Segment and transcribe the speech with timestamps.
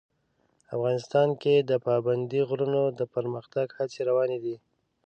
[0.75, 4.55] افغانستان کې د پابندي غرونو د پرمختګ هڅې روانې دي.